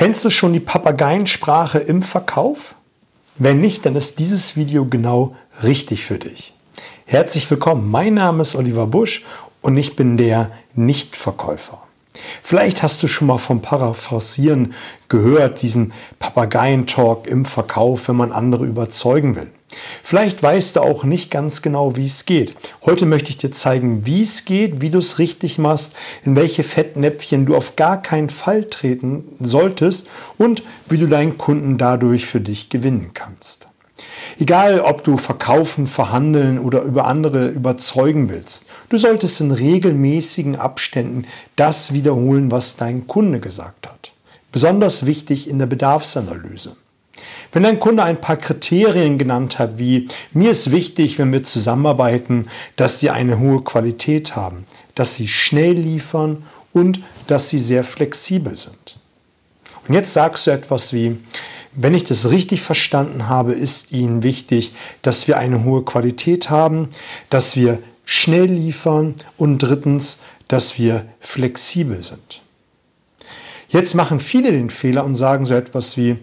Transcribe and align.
Kennst 0.00 0.24
du 0.24 0.30
schon 0.30 0.54
die 0.54 0.60
Papageiensprache 0.60 1.78
im 1.78 2.02
Verkauf? 2.02 2.74
Wenn 3.36 3.58
nicht, 3.58 3.84
dann 3.84 3.96
ist 3.96 4.18
dieses 4.18 4.56
Video 4.56 4.86
genau 4.86 5.36
richtig 5.62 6.06
für 6.06 6.16
dich. 6.16 6.54
Herzlich 7.04 7.50
willkommen, 7.50 7.90
mein 7.90 8.14
Name 8.14 8.40
ist 8.40 8.54
Oliver 8.54 8.86
Busch 8.86 9.26
und 9.60 9.76
ich 9.76 9.96
bin 9.96 10.16
der 10.16 10.52
Nichtverkäufer. 10.74 11.82
Vielleicht 12.42 12.82
hast 12.82 13.02
du 13.02 13.08
schon 13.08 13.26
mal 13.26 13.36
vom 13.36 13.60
Paraphrasieren 13.60 14.72
gehört, 15.10 15.60
diesen 15.60 15.92
Papageientalk 16.18 17.26
im 17.26 17.44
Verkauf, 17.44 18.08
wenn 18.08 18.16
man 18.16 18.32
andere 18.32 18.64
überzeugen 18.64 19.36
will. 19.36 19.52
Vielleicht 20.10 20.42
weißt 20.42 20.74
du 20.74 20.80
auch 20.80 21.04
nicht 21.04 21.30
ganz 21.30 21.62
genau, 21.62 21.94
wie 21.94 22.06
es 22.06 22.26
geht. 22.26 22.56
Heute 22.84 23.06
möchte 23.06 23.30
ich 23.30 23.36
dir 23.36 23.52
zeigen, 23.52 24.06
wie 24.06 24.22
es 24.22 24.44
geht, 24.44 24.80
wie 24.80 24.90
du 24.90 24.98
es 24.98 25.20
richtig 25.20 25.56
machst, 25.56 25.94
in 26.24 26.34
welche 26.34 26.64
Fettnäpfchen 26.64 27.46
du 27.46 27.54
auf 27.54 27.76
gar 27.76 28.02
keinen 28.02 28.28
Fall 28.28 28.64
treten 28.64 29.36
solltest 29.38 30.08
und 30.36 30.64
wie 30.88 30.98
du 30.98 31.06
deinen 31.06 31.38
Kunden 31.38 31.78
dadurch 31.78 32.26
für 32.26 32.40
dich 32.40 32.70
gewinnen 32.70 33.12
kannst. 33.14 33.68
Egal, 34.40 34.80
ob 34.80 35.04
du 35.04 35.16
verkaufen, 35.16 35.86
verhandeln 35.86 36.58
oder 36.58 36.82
über 36.82 37.04
andere 37.04 37.46
überzeugen 37.46 38.28
willst, 38.30 38.66
du 38.88 38.98
solltest 38.98 39.40
in 39.40 39.52
regelmäßigen 39.52 40.56
Abständen 40.56 41.24
das 41.54 41.92
wiederholen, 41.92 42.50
was 42.50 42.74
dein 42.74 43.06
Kunde 43.06 43.38
gesagt 43.38 43.86
hat. 43.86 44.10
Besonders 44.50 45.06
wichtig 45.06 45.48
in 45.48 45.60
der 45.60 45.66
Bedarfsanalyse. 45.66 46.74
Wenn 47.52 47.64
dein 47.64 47.80
Kunde 47.80 48.04
ein 48.04 48.20
paar 48.20 48.36
Kriterien 48.36 49.18
genannt 49.18 49.58
hat, 49.58 49.78
wie 49.78 50.08
mir 50.32 50.52
ist 50.52 50.70
wichtig, 50.70 51.18
wenn 51.18 51.32
wir 51.32 51.42
zusammenarbeiten, 51.42 52.48
dass 52.76 53.00
sie 53.00 53.10
eine 53.10 53.38
hohe 53.38 53.62
Qualität 53.62 54.36
haben, 54.36 54.66
dass 54.94 55.16
sie 55.16 55.28
schnell 55.28 55.74
liefern 55.74 56.44
und 56.72 57.00
dass 57.26 57.50
sie 57.50 57.58
sehr 57.58 57.84
flexibel 57.84 58.56
sind. 58.56 58.98
Und 59.88 59.94
jetzt 59.94 60.12
sagst 60.12 60.46
du 60.46 60.52
etwas 60.52 60.92
wie, 60.92 61.16
wenn 61.72 61.94
ich 61.94 62.04
das 62.04 62.30
richtig 62.30 62.62
verstanden 62.62 63.28
habe, 63.28 63.52
ist 63.52 63.92
Ihnen 63.92 64.22
wichtig, 64.22 64.72
dass 65.02 65.28
wir 65.28 65.38
eine 65.38 65.64
hohe 65.64 65.84
Qualität 65.84 66.50
haben, 66.50 66.88
dass 67.28 67.56
wir 67.56 67.78
schnell 68.04 68.46
liefern 68.46 69.14
und 69.36 69.58
drittens, 69.58 70.20
dass 70.48 70.78
wir 70.78 71.06
flexibel 71.20 72.02
sind. 72.02 72.42
Jetzt 73.68 73.94
machen 73.94 74.18
viele 74.18 74.50
den 74.50 74.68
Fehler 74.68 75.04
und 75.04 75.14
sagen 75.14 75.44
so 75.44 75.54
etwas 75.54 75.96
wie, 75.96 76.16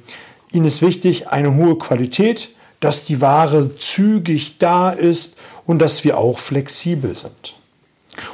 Ihnen 0.52 0.66
ist 0.66 0.82
wichtig 0.82 1.28
eine 1.28 1.56
hohe 1.56 1.78
Qualität, 1.78 2.50
dass 2.80 3.06
die 3.06 3.22
Ware 3.22 3.78
zügig 3.78 4.58
da 4.60 4.92
ist 4.92 5.38
und 5.66 5.80
dass 5.80 6.04
wir 6.04 6.18
auch 6.18 6.40
flexibel 6.40 7.16
sind. 7.16 7.56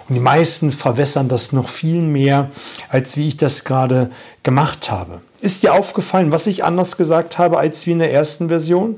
Und 0.08 0.16
die 0.16 0.22
meisten 0.22 0.72
verwässern 0.72 1.28
das 1.28 1.52
noch 1.52 1.68
viel 1.68 2.02
mehr, 2.02 2.50
als 2.90 3.18
wie 3.18 3.28
ich 3.28 3.38
das 3.38 3.64
gerade 3.64 4.12
gemacht 4.44 4.92
habe. 4.92 5.22
Ist 5.42 5.64
dir 5.64 5.74
aufgefallen, 5.74 6.32
was 6.32 6.48
ich 6.48 6.64
anders 6.64 6.96
gesagt 6.96 7.38
habe 7.38 7.58
als 7.58 7.86
wie 7.86 7.92
in 7.92 8.00
der 8.00 8.14
ersten 8.14 8.48
Version? 8.48 8.98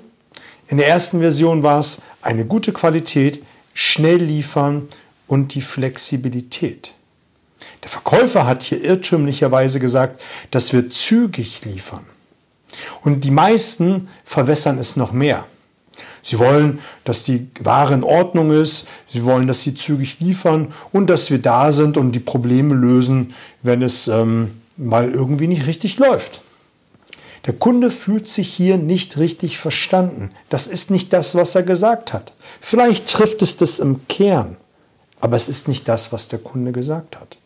In 0.67 0.77
der 0.77 0.87
ersten 0.87 1.19
Version 1.19 1.63
war 1.63 1.79
es 1.79 2.01
eine 2.21 2.45
gute 2.45 2.71
Qualität, 2.71 3.43
schnell 3.73 4.17
liefern 4.17 4.87
und 5.27 5.53
die 5.55 5.61
Flexibilität. 5.61 6.93
Der 7.83 7.89
Verkäufer 7.89 8.45
hat 8.45 8.63
hier 8.63 8.83
irrtümlicherweise 8.83 9.79
gesagt, 9.79 10.21
dass 10.51 10.73
wir 10.73 10.89
zügig 10.89 11.65
liefern. 11.65 12.05
Und 13.03 13.23
die 13.23 13.31
meisten 13.31 14.07
verwässern 14.23 14.77
es 14.77 14.95
noch 14.95 15.11
mehr. 15.11 15.45
Sie 16.21 16.39
wollen, 16.39 16.79
dass 17.03 17.23
die 17.23 17.47
Ware 17.59 17.93
in 17.93 18.03
Ordnung 18.03 18.51
ist, 18.51 18.87
sie 19.07 19.23
wollen, 19.25 19.45
dass 19.45 19.61
sie 19.61 19.75
zügig 19.75 20.19
liefern 20.19 20.73
und 20.91 21.07
dass 21.07 21.29
wir 21.29 21.37
da 21.37 21.71
sind 21.71 21.97
und 21.97 22.13
die 22.13 22.19
Probleme 22.19 22.73
lösen, 22.73 23.35
wenn 23.61 23.83
es 23.83 24.07
ähm, 24.07 24.59
mal 24.75 25.11
irgendwie 25.11 25.47
nicht 25.47 25.67
richtig 25.67 25.99
läuft. 25.99 26.41
Der 27.45 27.53
Kunde 27.53 27.91
fühlt 27.91 28.27
sich 28.27 28.51
hier 28.51 28.77
nicht 28.77 29.17
richtig 29.17 29.59
verstanden. 29.59 30.31
Das 30.49 30.65
ist 30.65 30.89
nicht 30.89 31.13
das, 31.13 31.35
was 31.35 31.53
er 31.53 31.61
gesagt 31.61 32.11
hat. 32.11 32.33
Vielleicht 32.59 33.07
trifft 33.07 33.43
es 33.43 33.55
das 33.55 33.77
im 33.77 34.07
Kern, 34.07 34.57
aber 35.21 35.37
es 35.37 35.47
ist 35.47 35.67
nicht 35.67 35.87
das, 35.87 36.11
was 36.11 36.27
der 36.27 36.39
Kunde 36.39 36.71
gesagt 36.71 37.19
hat. 37.19 37.37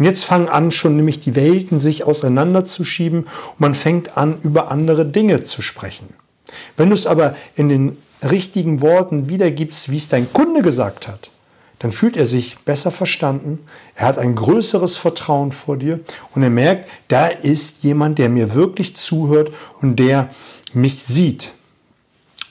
Und 0.00 0.06
jetzt 0.06 0.24
fangen 0.24 0.48
an, 0.48 0.70
schon 0.70 0.96
nämlich 0.96 1.20
die 1.20 1.36
Welten 1.36 1.78
sich 1.78 2.04
auseinanderzuschieben 2.04 3.24
und 3.24 3.60
man 3.60 3.74
fängt 3.74 4.16
an, 4.16 4.38
über 4.42 4.70
andere 4.70 5.04
Dinge 5.04 5.42
zu 5.42 5.60
sprechen. 5.60 6.14
Wenn 6.78 6.88
du 6.88 6.94
es 6.94 7.06
aber 7.06 7.36
in 7.54 7.68
den 7.68 7.98
richtigen 8.22 8.80
Worten 8.80 9.28
wiedergibst, 9.28 9.90
wie 9.90 9.98
es 9.98 10.08
dein 10.08 10.32
Kunde 10.32 10.62
gesagt 10.62 11.06
hat, 11.06 11.30
dann 11.80 11.92
fühlt 11.92 12.16
er 12.16 12.24
sich 12.24 12.56
besser 12.60 12.90
verstanden, 12.90 13.58
er 13.94 14.06
hat 14.06 14.18
ein 14.18 14.36
größeres 14.36 14.96
Vertrauen 14.96 15.52
vor 15.52 15.76
dir 15.76 16.00
und 16.34 16.42
er 16.42 16.48
merkt, 16.48 16.88
da 17.08 17.26
ist 17.26 17.82
jemand, 17.82 18.18
der 18.18 18.30
mir 18.30 18.54
wirklich 18.54 18.96
zuhört 18.96 19.52
und 19.82 19.96
der 19.96 20.30
mich 20.72 21.04
sieht. 21.04 21.52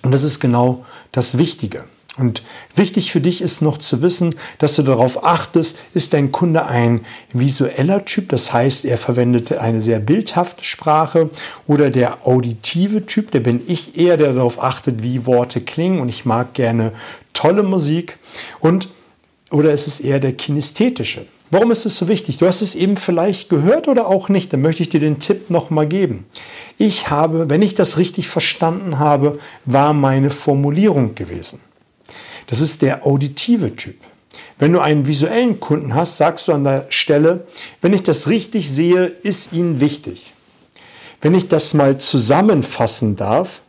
Und 0.03 0.11
das 0.11 0.21
ist 0.21 0.39
genau 0.39 0.85
das 1.11 1.39
Wichtige. 1.39 1.85
Und 2.19 2.43
wichtig 2.75 3.11
für 3.11 3.21
dich 3.21 3.41
ist 3.41 3.61
noch 3.61 3.77
zu 3.77 4.01
wissen, 4.01 4.35
dass 4.57 4.75
du 4.75 4.83
darauf 4.83 5.23
achtest, 5.23 5.79
ist 5.93 6.13
dein 6.13 6.31
Kunde 6.31 6.65
ein 6.65 7.01
visueller 7.31 8.03
Typ, 8.03 8.29
das 8.29 8.51
heißt, 8.51 8.85
er 8.85 8.97
verwendet 8.97 9.53
eine 9.53 9.79
sehr 9.79 9.99
bildhafte 9.99 10.63
Sprache 10.63 11.29
oder 11.65 11.89
der 11.89 12.27
auditive 12.27 13.05
Typ, 13.05 13.31
der 13.31 13.39
bin 13.39 13.61
ich 13.67 13.97
eher, 13.97 14.17
der 14.17 14.33
darauf 14.33 14.61
achtet, 14.61 15.01
wie 15.01 15.25
Worte 15.25 15.61
klingen 15.61 16.01
und 16.01 16.09
ich 16.09 16.25
mag 16.25 16.53
gerne 16.53 16.91
tolle 17.33 17.63
Musik 17.63 18.17
und 18.59 18.89
oder 19.51 19.71
ist 19.71 19.87
es 19.87 19.99
eher 19.99 20.19
der 20.19 20.33
kinästhetische? 20.33 21.25
Warum 21.51 21.71
ist 21.71 21.85
es 21.85 21.97
so 21.97 22.07
wichtig? 22.07 22.37
Du 22.37 22.45
hast 22.45 22.61
es 22.61 22.75
eben 22.75 22.95
vielleicht 22.95 23.49
gehört 23.49 23.87
oder 23.87 24.07
auch 24.07 24.29
nicht. 24.29 24.53
Dann 24.53 24.61
möchte 24.61 24.83
ich 24.83 24.89
dir 24.89 24.99
den 24.99 25.19
Tipp 25.19 25.49
nochmal 25.49 25.87
geben. 25.87 26.25
Ich 26.77 27.09
habe, 27.09 27.49
wenn 27.49 27.63
ich 27.63 27.73
das 27.73 27.97
richtig 27.97 28.27
verstanden 28.27 28.99
habe, 28.99 29.39
war 29.65 29.93
meine 29.93 30.29
Formulierung 30.29 31.15
gewesen. 31.15 31.59
Das 32.49 32.61
ist 32.61 32.81
der 32.81 33.05
auditive 33.05 33.75
Typ. 33.75 33.95
Wenn 34.57 34.73
du 34.73 34.79
einen 34.79 35.05
visuellen 35.05 35.59
Kunden 35.59 35.93
hast, 35.93 36.17
sagst 36.17 36.47
du 36.47 36.53
an 36.53 36.63
der 36.63 36.87
Stelle, 36.89 37.45
wenn 37.79 37.93
ich 37.93 38.01
das 38.01 38.27
richtig 38.27 38.71
sehe, 38.71 39.05
ist 39.05 39.53
Ihnen 39.53 39.79
wichtig. 39.79 40.33
Wenn 41.21 41.35
ich 41.35 41.47
das 41.47 41.75
mal 41.75 41.99
zusammenfassen 41.99 43.15
darf, 43.15 43.61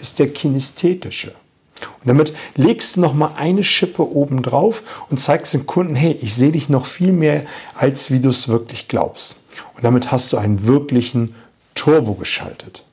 ist 0.00 0.18
der 0.18 0.32
kinästhetische. 0.32 1.34
Und 1.82 2.06
damit 2.06 2.32
legst 2.56 2.96
du 2.96 3.00
noch 3.00 3.12
mal 3.12 3.34
eine 3.36 3.64
Schippe 3.64 4.08
oben 4.08 4.40
drauf 4.40 5.04
und 5.10 5.18
zeigst 5.18 5.52
dem 5.52 5.66
Kunden, 5.66 5.94
hey, 5.94 6.16
ich 6.22 6.34
sehe 6.34 6.52
dich 6.52 6.70
noch 6.70 6.86
viel 6.86 7.12
mehr, 7.12 7.44
als 7.74 8.10
wie 8.10 8.20
du 8.20 8.30
es 8.30 8.48
wirklich 8.48 8.88
glaubst. 8.88 9.36
Und 9.74 9.84
damit 9.84 10.10
hast 10.10 10.32
du 10.32 10.38
einen 10.38 10.66
wirklichen 10.66 11.34
Turbo 11.74 12.14
geschaltet. 12.14 12.84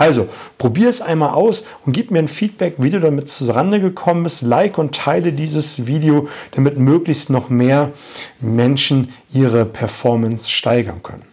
Also, 0.00 0.28
probier 0.56 0.88
es 0.88 1.02
einmal 1.02 1.34
aus 1.34 1.66
und 1.84 1.92
gib 1.92 2.10
mir 2.10 2.20
ein 2.20 2.28
Feedback, 2.28 2.76
wie 2.78 2.88
du 2.88 3.00
damit 3.00 3.28
zurande 3.28 3.82
gekommen 3.82 4.22
bist. 4.22 4.40
Like 4.40 4.78
und 4.78 4.94
teile 4.94 5.30
dieses 5.30 5.86
Video, 5.86 6.26
damit 6.52 6.78
möglichst 6.78 7.28
noch 7.28 7.50
mehr 7.50 7.92
Menschen 8.40 9.12
ihre 9.30 9.66
Performance 9.66 10.50
steigern 10.50 11.02
können. 11.02 11.29